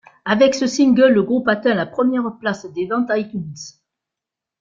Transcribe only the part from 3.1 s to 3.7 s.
iTunes.